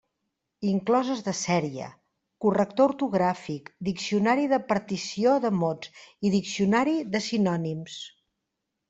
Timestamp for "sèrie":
1.39-1.89